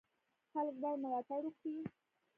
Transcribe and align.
خلک 0.51 0.75
باید 0.81 0.99
ملاتړ 1.03 1.39
وکړي. 1.45 1.75